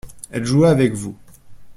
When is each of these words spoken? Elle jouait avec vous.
Elle 0.31 0.45
jouait 0.47 0.67
avec 0.69 0.93
vous. 0.95 1.15